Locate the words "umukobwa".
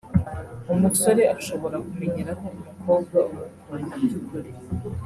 2.59-3.17